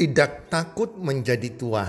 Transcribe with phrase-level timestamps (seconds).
[0.00, 1.84] tidak takut menjadi tua.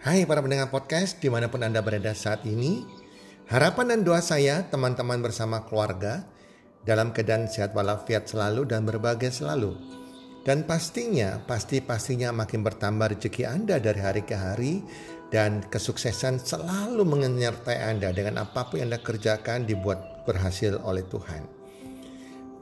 [0.00, 2.80] Hai para pendengar podcast di mana pun Anda berada saat ini.
[3.44, 6.24] Harapan dan doa saya teman-teman bersama keluarga
[6.80, 9.76] dalam keadaan sehat walafiat selalu dan berbahagia selalu.
[10.48, 14.80] Dan pastinya, pasti-pastinya makin bertambah rezeki Anda dari hari ke hari
[15.28, 21.44] dan kesuksesan selalu menyertai Anda dengan apa pun yang Anda kerjakan dibuat berhasil oleh Tuhan.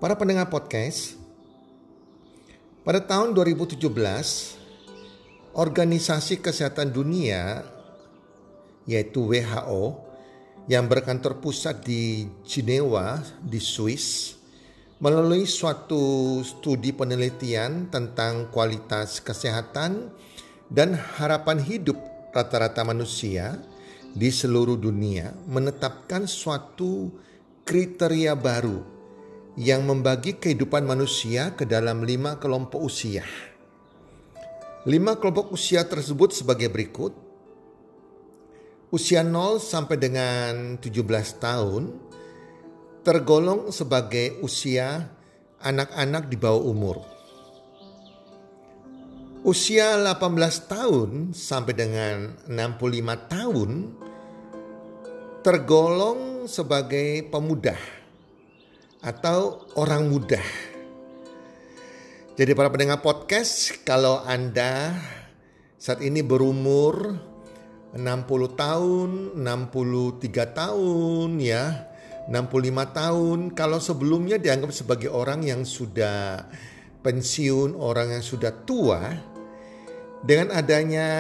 [0.03, 1.22] Para pendengar podcast,
[2.83, 3.79] pada tahun 2017,
[5.55, 7.63] Organisasi Kesehatan Dunia
[8.83, 10.03] yaitu WHO
[10.67, 14.35] yang berkantor pusat di Jenewa di Swiss
[14.99, 20.11] melalui suatu studi penelitian tentang kualitas kesehatan
[20.71, 21.99] dan harapan hidup
[22.31, 23.59] rata-rata manusia
[24.15, 27.11] di seluruh dunia menetapkan suatu
[27.67, 28.92] kriteria baru
[29.59, 33.25] yang membagi kehidupan manusia ke dalam lima kelompok usia.
[34.89, 37.13] Lima kelompok usia tersebut sebagai berikut.
[38.93, 41.97] Usia 0 sampai dengan 17 tahun
[43.01, 45.09] tergolong sebagai usia
[45.65, 46.97] anak-anak di bawah umur.
[49.43, 53.71] Usia 18 tahun sampai dengan 65 tahun
[55.43, 58.02] tergolong sebagai pemuda
[59.03, 60.39] atau orang muda.
[62.33, 64.97] Jadi para pendengar podcast, kalau Anda
[65.77, 67.13] saat ini berumur
[67.93, 67.99] 60
[68.57, 71.93] tahun, 63 tahun ya,
[72.31, 76.49] 65 tahun, kalau sebelumnya dianggap sebagai orang yang sudah
[77.05, 79.13] pensiun, orang yang sudah tua,
[80.23, 81.11] dengan adanya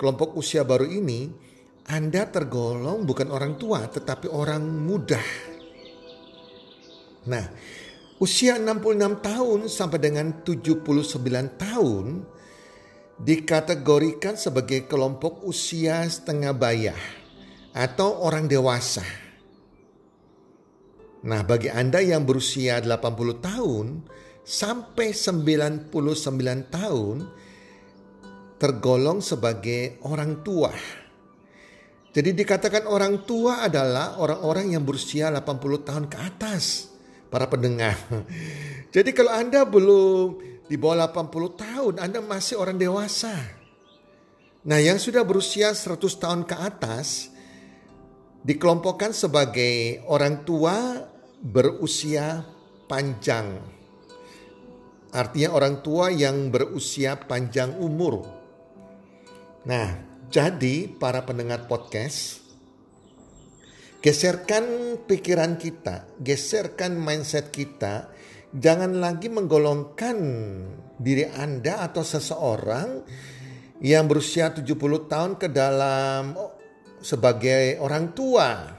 [0.00, 1.28] kelompok usia baru ini,
[1.90, 5.20] Anda tergolong bukan orang tua tetapi orang muda
[7.26, 7.44] Nah,
[8.22, 10.86] usia 66 tahun sampai dengan 79
[11.58, 12.06] tahun
[13.16, 17.00] dikategorikan sebagai kelompok usia setengah bayah
[17.74, 19.04] atau orang dewasa.
[21.26, 23.86] Nah, bagi Anda yang berusia 80 tahun
[24.46, 25.90] sampai 99
[26.70, 27.16] tahun
[28.62, 30.70] tergolong sebagai orang tua.
[32.16, 36.95] Jadi dikatakan orang tua adalah orang-orang yang berusia 80 tahun ke atas
[37.28, 37.96] para pendengar.
[38.94, 43.34] Jadi kalau Anda belum di bawah 80 tahun, Anda masih orang dewasa.
[44.66, 47.30] Nah yang sudah berusia 100 tahun ke atas,
[48.46, 51.06] dikelompokkan sebagai orang tua
[51.42, 52.46] berusia
[52.86, 53.58] panjang.
[55.10, 58.26] Artinya orang tua yang berusia panjang umur.
[59.66, 59.98] Nah,
[60.30, 62.45] jadi para pendengar podcast,
[64.06, 68.06] Geserkan pikiran kita, geserkan mindset kita.
[68.54, 70.14] Jangan lagi menggolongkan
[70.94, 73.02] diri Anda atau seseorang
[73.82, 76.54] yang berusia 70 tahun ke dalam oh,
[77.02, 78.78] sebagai orang tua.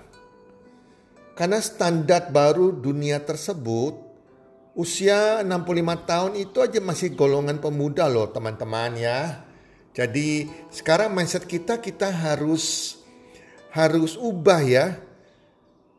[1.35, 3.99] Karena standar baru dunia tersebut
[4.79, 9.43] usia 65 tahun itu aja masih golongan pemuda loh teman-teman ya.
[9.91, 12.95] Jadi sekarang mindset kita kita harus
[13.75, 15.06] harus ubah ya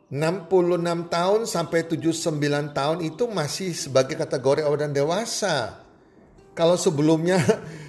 [0.08, 5.84] 66 tahun sampai 79 tahun itu masih sebagai kategori orang dewasa.
[6.56, 7.36] Kalau sebelumnya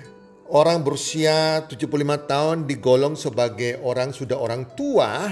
[0.60, 1.88] orang berusia 75
[2.28, 5.32] tahun digolong sebagai orang sudah orang tua,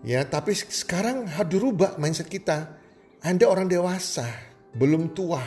[0.00, 2.72] ya tapi sekarang harus dirubah mindset kita.
[3.20, 4.24] Anda orang dewasa,
[4.72, 5.44] belum tua.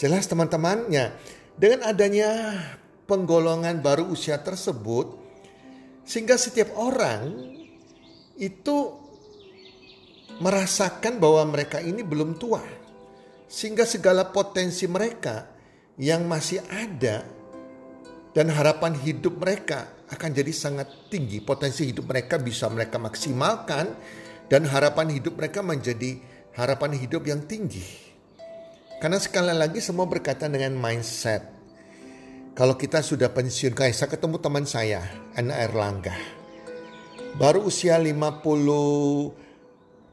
[0.00, 1.12] Jelas teman-temannya,
[1.60, 2.30] dengan adanya
[3.04, 5.20] penggolongan baru usia tersebut,
[6.08, 7.60] sehingga setiap orang
[8.38, 9.04] itu
[10.42, 12.62] merasakan bahwa mereka ini belum tua.
[13.46, 15.46] Sehingga segala potensi mereka
[16.00, 17.22] yang masih ada
[18.34, 21.38] dan harapan hidup mereka akan jadi sangat tinggi.
[21.38, 23.94] Potensi hidup mereka bisa mereka maksimalkan
[24.50, 26.18] dan harapan hidup mereka menjadi
[26.58, 27.84] harapan hidup yang tinggi.
[28.98, 31.46] Karena sekali lagi semua berkaitan dengan mindset.
[32.54, 35.02] Kalau kita sudah pensiun, kayak saya ketemu teman saya,
[35.34, 36.43] Ana Erlangga
[37.34, 39.34] baru usia 56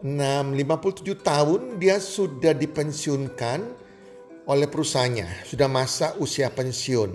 [0.01, 3.59] 57 tahun dia sudah dipensiunkan
[4.49, 7.13] oleh perusahaannya, sudah masa usia pensiun.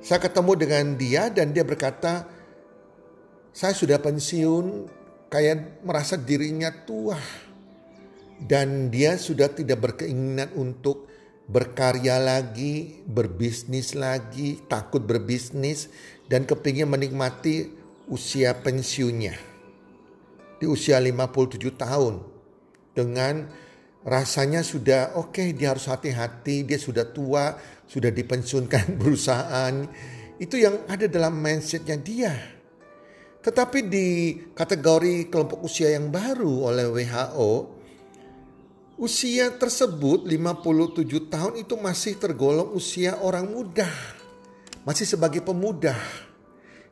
[0.00, 2.24] Saya ketemu dengan dia dan dia berkata,
[3.52, 4.88] "Saya sudah pensiun,
[5.28, 7.20] kayak merasa dirinya tua."
[8.38, 11.10] Dan dia sudah tidak berkeinginan untuk
[11.50, 15.90] berkarya lagi, berbisnis lagi, takut berbisnis
[16.30, 17.77] dan kepingin menikmati
[18.08, 19.36] usia pensiunnya
[20.58, 22.14] di usia 57 tahun
[22.96, 23.46] dengan
[24.02, 27.54] rasanya sudah oke okay, dia harus hati-hati, dia sudah tua,
[27.86, 29.74] sudah dipensiunkan perusahaan.
[30.38, 32.34] Itu yang ada dalam mindsetnya dia.
[33.38, 34.08] Tetapi di
[34.50, 37.50] kategori kelompok usia yang baru oleh WHO,
[38.98, 43.86] usia tersebut 57 tahun itu masih tergolong usia orang muda.
[44.82, 45.94] Masih sebagai pemuda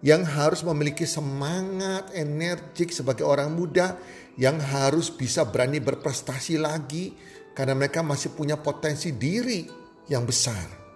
[0.07, 3.99] yang harus memiliki semangat, energik sebagai orang muda
[4.39, 7.11] yang harus bisa berani berprestasi lagi
[7.59, 9.67] karena mereka masih punya potensi diri
[10.07, 10.87] yang besar.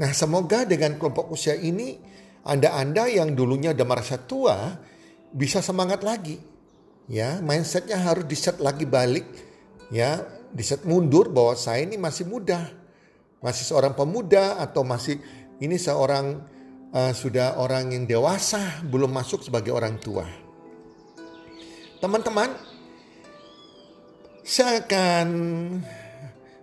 [0.00, 2.00] Nah, semoga dengan kelompok usia ini
[2.48, 4.72] Anda-anda yang dulunya udah merasa tua
[5.28, 6.40] bisa semangat lagi.
[7.12, 9.28] Ya, mindsetnya harus diset lagi balik.
[9.92, 12.72] Ya, diset mundur bahwa saya ini masih muda.
[13.44, 15.20] Masih seorang pemuda atau masih
[15.60, 16.55] ini seorang
[16.92, 20.26] uh, sudah orang yang dewasa, belum masuk sebagai orang tua.
[21.98, 22.52] Teman-teman,
[24.46, 25.28] saya akan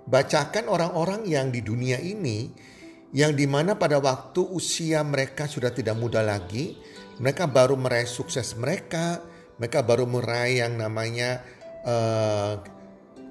[0.07, 2.51] bacakan orang-orang yang di dunia ini
[3.13, 6.73] yang di mana pada waktu usia mereka sudah tidak muda lagi,
[7.21, 9.21] mereka baru meraih sukses mereka,
[9.61, 11.45] mereka baru meraih yang namanya
[11.85, 12.57] uh,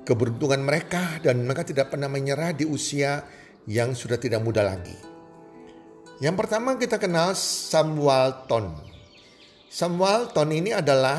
[0.07, 3.27] keberuntungan mereka dan mereka tidak pernah menyerah di usia
[3.67, 5.12] yang sudah tidak muda lagi.
[6.23, 8.71] Yang pertama kita kenal Sam Walton.
[9.67, 11.19] Sam Walton ini adalah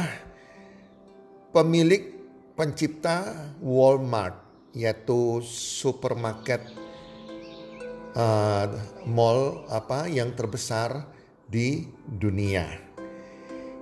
[1.51, 2.07] pemilik
[2.55, 4.39] pencipta Walmart
[4.71, 6.63] yaitu supermarket
[8.15, 8.71] uh,
[9.03, 11.03] mall apa yang terbesar
[11.51, 12.63] di dunia.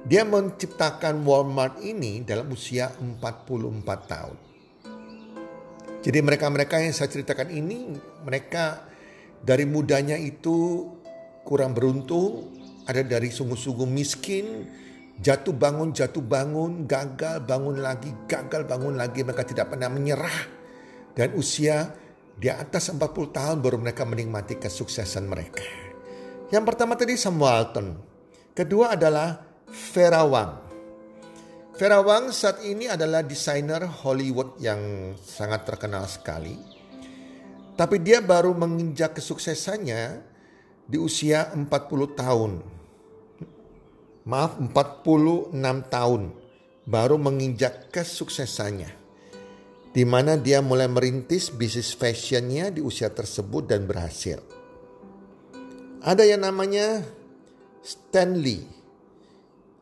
[0.01, 4.38] Dia menciptakan Walmart ini dalam usia 44 tahun.
[6.01, 7.94] Jadi mereka-mereka yang saya ceritakan ini
[8.25, 8.89] mereka
[9.45, 10.97] dari mudanya itu
[11.43, 12.53] kurang beruntung,
[12.85, 14.67] ada dari sungguh-sungguh miskin,
[15.21, 19.21] Jatuh bangun, jatuh bangun, gagal bangun lagi, gagal bangun lagi.
[19.21, 20.38] Mereka tidak pernah menyerah.
[21.13, 21.93] Dan usia
[22.33, 25.61] di atas 40 tahun baru mereka menikmati kesuksesan mereka.
[26.49, 28.01] Yang pertama tadi Sam Walton.
[28.57, 30.51] Kedua adalah Vera Wang.
[31.77, 36.57] Vera Wang saat ini adalah desainer Hollywood yang sangat terkenal sekali.
[37.77, 40.31] Tapi dia baru menginjak kesuksesannya
[40.91, 41.71] di usia 40
[42.19, 42.51] tahun
[44.25, 45.55] maaf 46
[45.89, 46.21] tahun
[46.85, 48.99] baru menginjak kesuksesannya.
[49.91, 54.39] Di mana dia mulai merintis bisnis fashionnya di usia tersebut dan berhasil.
[55.99, 57.03] Ada yang namanya
[57.83, 58.63] Stanley.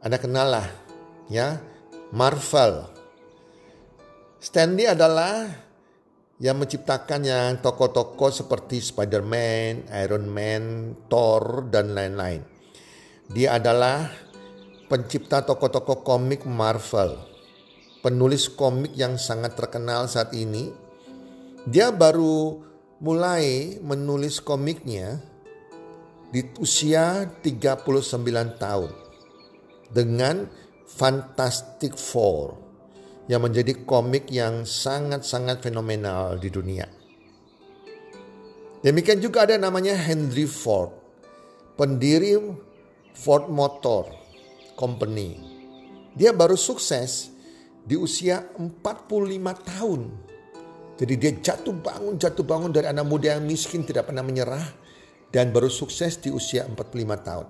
[0.01, 0.67] Anda kenal lah
[1.29, 1.61] ya,
[2.09, 2.89] Marvel.
[4.41, 5.45] Stanley adalah
[6.39, 10.63] yang menciptakan yang tokoh-tokoh seperti Spider-Man, Iron Man,
[11.12, 12.39] Thor, dan lain-lain.
[13.27, 14.07] Dia adalah
[14.88, 17.19] pencipta tokoh-tokoh komik Marvel,
[18.00, 20.71] penulis komik yang sangat terkenal saat ini.
[21.68, 22.63] Dia baru
[23.03, 25.19] mulai menulis komiknya
[26.31, 27.83] di usia 39
[28.56, 28.92] tahun
[29.92, 30.47] dengan
[30.88, 32.58] Fantastic Four
[33.30, 36.90] yang menjadi komik yang sangat-sangat fenomenal di dunia.
[38.81, 40.90] Demikian juga ada namanya Henry Ford,
[41.78, 42.42] pendiri
[43.14, 44.10] Ford Motor
[44.74, 45.38] Company.
[46.18, 47.30] Dia baru sukses
[47.86, 50.02] di usia 45 tahun.
[50.98, 54.66] Jadi dia jatuh bangun, jatuh bangun dari anak muda yang miskin tidak pernah menyerah
[55.30, 57.48] dan baru sukses di usia 45 tahun.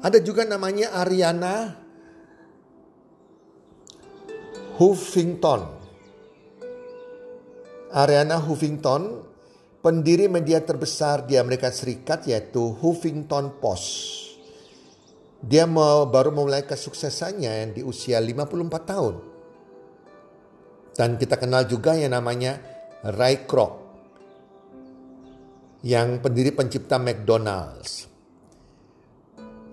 [0.00, 1.87] Ada juga namanya Ariana
[4.78, 5.66] Huffington.
[7.90, 9.26] Ariana Huffington
[9.82, 13.90] pendiri media terbesar di Amerika Serikat yaitu Huffington Post.
[15.42, 18.54] Dia mau baru memulai kesuksesannya di usia 54
[18.86, 19.14] tahun.
[20.94, 22.62] Dan kita kenal juga yang namanya
[23.02, 23.82] Ray Kroc.
[25.82, 28.06] Yang pendiri pencipta McDonald's.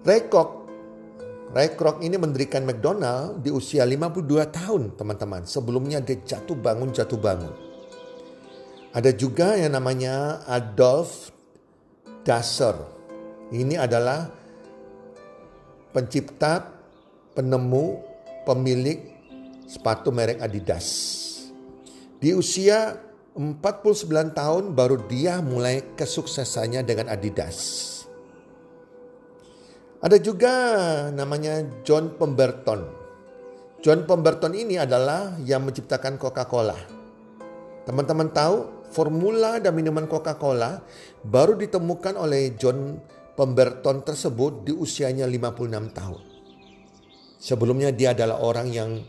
[0.01, 0.64] Ray Kroc
[1.53, 5.45] Ray Kroc ini mendirikan McDonald di usia 52 tahun teman-teman.
[5.45, 7.53] Sebelumnya dia jatuh bangun, jatuh bangun.
[8.95, 11.29] Ada juga yang namanya Adolf
[12.23, 12.79] Dassler.
[13.51, 14.31] Ini adalah
[15.93, 16.71] pencipta,
[17.35, 18.01] penemu,
[18.47, 18.99] pemilik
[19.67, 20.87] sepatu merek Adidas.
[22.17, 22.95] Di usia
[23.35, 28.04] 49 tahun baru dia mulai kesuksesannya dengan Adidas.
[30.05, 30.53] Ada juga
[31.09, 32.85] namanya John Pemberton.
[33.81, 36.77] John Pemberton ini adalah yang menciptakan Coca-Cola.
[37.89, 40.85] Teman-teman tahu formula dan minuman Coca-Cola
[41.25, 43.01] baru ditemukan oleh John
[43.33, 46.21] Pemberton tersebut di usianya 56 tahun.
[47.41, 49.01] Sebelumnya dia adalah orang yang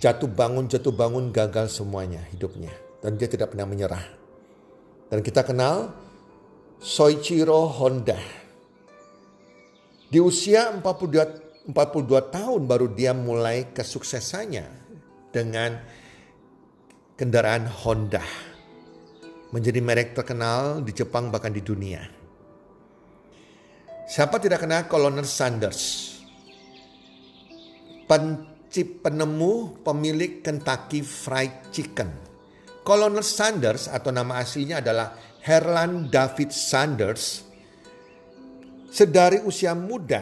[0.00, 2.72] Jatuh bangun, jatuh bangun, gagal semuanya hidupnya.
[3.04, 4.04] Dan dia tidak pernah menyerah.
[5.12, 5.92] Dan kita kenal
[6.80, 8.16] Soichiro Honda.
[10.12, 11.72] Di usia 42, 42
[12.28, 14.68] tahun baru dia mulai kesuksesannya
[15.32, 15.80] dengan
[17.16, 18.20] kendaraan Honda.
[19.56, 22.04] Menjadi merek terkenal di Jepang bahkan di dunia.
[24.04, 26.12] Siapa tidak kenal Colonel Sanders?
[28.04, 32.12] Pencip penemu pemilik Kentucky Fried Chicken.
[32.84, 37.51] Colonel Sanders atau nama aslinya adalah Herland David Sanders.
[38.92, 40.20] Sedari usia muda,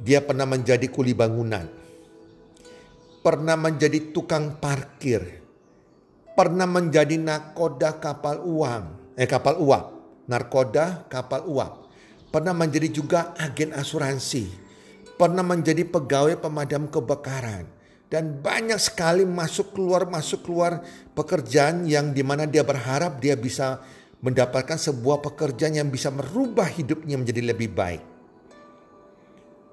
[0.00, 1.68] dia pernah menjadi kuli bangunan.
[3.20, 5.44] Pernah menjadi tukang parkir.
[6.32, 9.12] Pernah menjadi nakoda kapal uang.
[9.18, 11.88] Eh kapal uap narkoba, kapal uap.
[12.28, 14.52] Pernah menjadi juga agen asuransi.
[15.16, 17.64] Pernah menjadi pegawai pemadam kebakaran.
[18.08, 20.80] Dan banyak sekali masuk keluar masuk keluar
[21.12, 23.84] pekerjaan yang di mana dia berharap dia bisa
[24.18, 28.02] mendapatkan sebuah pekerjaan yang bisa merubah hidupnya menjadi lebih baik.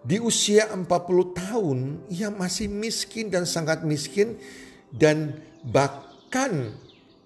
[0.05, 0.85] Di usia 40
[1.33, 1.77] tahun
[2.13, 4.37] ia masih miskin dan sangat miskin
[4.93, 6.77] dan bahkan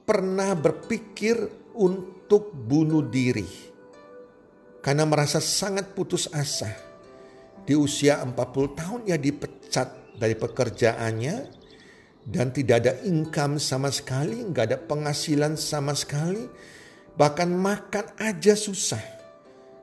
[0.08, 1.36] pernah berpikir
[1.76, 3.70] untuk bunuh diri
[4.80, 6.72] karena merasa sangat putus asa.
[7.68, 11.36] Di usia 40 tahun ia dipecat dari pekerjaannya
[12.26, 16.48] dan tidak ada income sama sekali, nggak ada penghasilan sama sekali,
[17.16, 19.02] bahkan makan aja susah.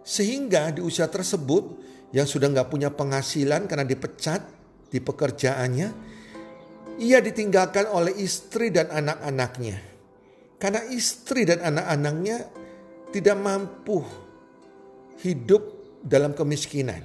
[0.07, 1.83] Sehingga di usia tersebut
[2.15, 4.43] yang sudah nggak punya penghasilan karena dipecat
[4.87, 5.89] di pekerjaannya,
[7.03, 9.97] ia ditinggalkan oleh istri dan anak-anaknya
[10.57, 12.49] karena istri dan anak-anaknya
[13.13, 14.01] tidak mampu
[15.21, 15.63] hidup
[16.01, 17.05] dalam kemiskinan.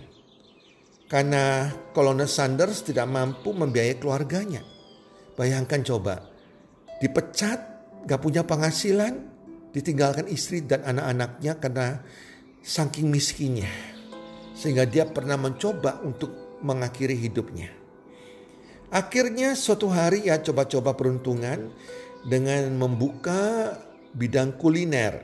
[1.12, 4.64] Karena Kolonel Sanders tidak mampu membiayai keluarganya.
[5.36, 6.24] Bayangkan coba,
[7.04, 7.60] dipecat,
[8.08, 9.31] gak punya penghasilan,
[9.72, 11.88] ditinggalkan istri dan anak-anaknya karena
[12.62, 13.72] saking miskinnya.
[14.56, 17.74] Sehingga dia pernah mencoba untuk mengakhiri hidupnya.
[18.92, 21.72] Akhirnya suatu hari ya coba-coba peruntungan
[22.28, 23.74] dengan membuka
[24.12, 25.24] bidang kuliner,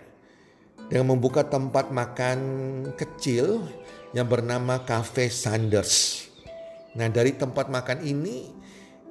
[0.87, 2.39] dengan membuka tempat makan
[2.95, 3.67] kecil
[4.15, 6.25] yang bernama Cafe Sanders.
[6.95, 8.49] Nah dari tempat makan ini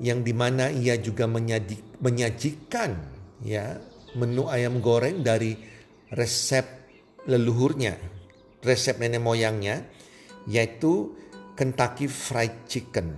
[0.01, 1.29] yang di mana ia juga
[2.01, 2.91] menyajikan
[3.45, 3.77] ya
[4.17, 5.55] menu ayam goreng dari
[6.11, 6.65] resep
[7.29, 7.95] leluhurnya,
[8.65, 9.85] resep nenek moyangnya,
[10.49, 11.13] yaitu
[11.53, 13.13] Kentucky Fried Chicken.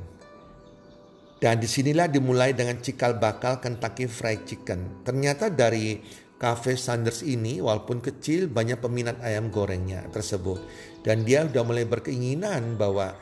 [1.38, 5.07] Dan di sinilah dimulai dengan cikal bakal Kentucky Fried Chicken.
[5.07, 6.02] Ternyata dari
[6.38, 10.59] Cafe Sanders ini walaupun kecil banyak peminat ayam gorengnya tersebut.
[11.02, 13.14] Dan dia sudah mulai berkeinginan bahwa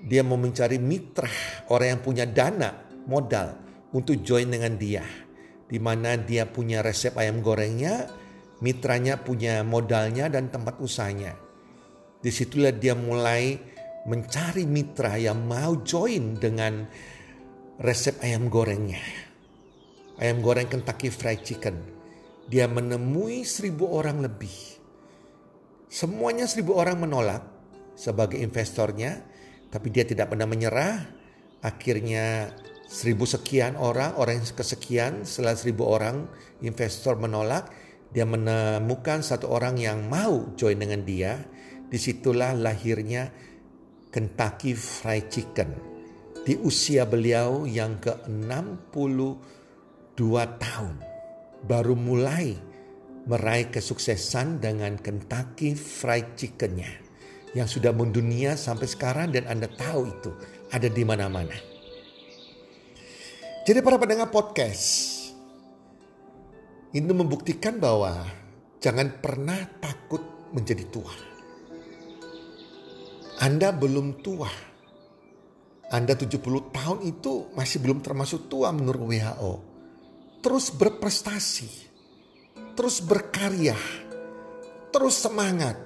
[0.00, 1.28] dia mau mencari mitra
[1.72, 3.56] orang yang punya dana modal
[3.92, 5.04] untuk join dengan dia.
[5.72, 8.04] Di mana dia punya resep ayam gorengnya,
[8.60, 11.32] mitranya punya modalnya dan tempat usahanya.
[12.20, 13.56] Di situlah dia mulai
[14.04, 16.84] mencari mitra yang mau join dengan
[17.80, 19.00] resep ayam gorengnya.
[20.20, 21.76] Ayam goreng Kentucky Fried Chicken.
[22.46, 24.52] Dia menemui seribu orang lebih.
[25.88, 27.42] Semuanya seribu orang menolak
[27.96, 29.24] sebagai investornya.
[29.72, 31.00] Tapi dia tidak pernah menyerah.
[31.64, 32.52] Akhirnya
[32.92, 36.28] seribu sekian orang, orang yang kesekian setelah seribu orang
[36.60, 37.72] investor menolak.
[38.12, 41.40] Dia menemukan satu orang yang mau join dengan dia.
[41.88, 43.32] Di situlah lahirnya
[44.12, 45.92] Kentucky Fried Chicken
[46.42, 50.18] di usia beliau yang ke-62
[50.58, 50.94] tahun
[51.62, 52.58] baru mulai
[53.22, 56.90] meraih kesuksesan dengan Kentucky Fried Chickennya
[57.54, 60.34] yang sudah mendunia sampai sekarang dan Anda tahu itu
[60.74, 61.71] ada di mana-mana.
[63.62, 65.18] Jadi para pendengar podcast
[66.92, 68.26] ini membuktikan bahwa
[68.82, 71.14] jangan pernah takut menjadi tua.
[73.42, 74.72] Anda belum tua
[75.92, 79.52] anda 70 tahun itu masih belum termasuk tua menurut WHO.
[80.40, 81.68] Terus berprestasi,
[82.72, 83.76] terus berkarya,
[84.88, 85.76] terus semangat,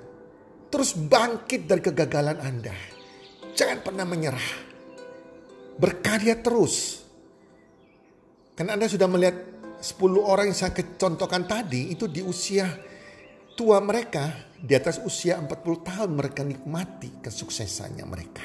[0.70, 2.78] terus bangkit dari kegagalan Anda.
[3.58, 4.50] Jangan pernah menyerah.
[5.74, 7.02] Berkarya terus.
[8.56, 9.36] Karena Anda sudah melihat
[9.84, 12.64] 10 orang yang saya contohkan tadi itu di usia
[13.52, 18.44] tua mereka, di atas usia 40 tahun mereka nikmati kesuksesannya mereka.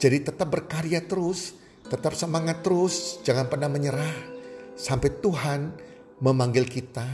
[0.00, 1.52] Jadi tetap berkarya terus,
[1.84, 4.40] tetap semangat terus, jangan pernah menyerah.
[4.72, 5.76] Sampai Tuhan
[6.24, 7.04] memanggil kita,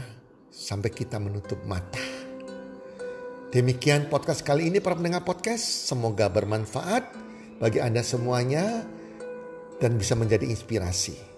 [0.47, 1.99] sampai kita menutup mata.
[3.51, 5.91] Demikian podcast kali ini para pendengar podcast.
[5.91, 7.03] Semoga bermanfaat
[7.59, 8.95] bagi Anda semuanya.
[9.75, 11.34] dan bisa menjadi inspirasi.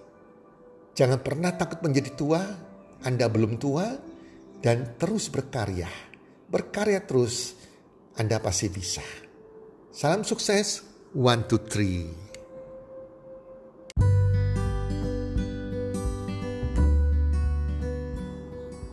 [0.98, 2.42] Jangan pernah takut menjadi tua,
[3.06, 3.86] Anda belum tua,
[4.66, 5.86] dan terus berkarya.
[6.50, 7.54] Berkarya terus,
[8.18, 9.06] Anda pasti bisa.
[9.94, 10.82] Salam sukses,
[11.14, 12.10] one, two, three.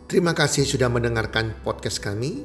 [0.05, 2.45] Terima kasih sudah mendengarkan podcast kami.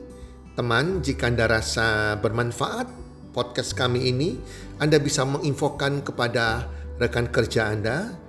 [0.56, 2.88] Teman, jika Anda rasa bermanfaat
[3.36, 4.40] podcast kami ini,
[4.80, 6.64] Anda bisa menginfokan kepada
[6.96, 8.29] rekan kerja Anda,